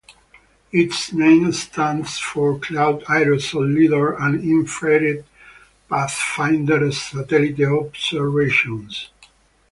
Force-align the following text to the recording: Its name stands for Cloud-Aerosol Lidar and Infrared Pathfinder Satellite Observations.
Its 0.71 1.13
name 1.13 1.51
stands 1.51 2.17
for 2.17 2.57
Cloud-Aerosol 2.57 3.63
Lidar 3.71 4.19
and 4.19 4.43
Infrared 4.43 5.23
Pathfinder 5.87 6.91
Satellite 6.91 7.61
Observations. 7.61 9.11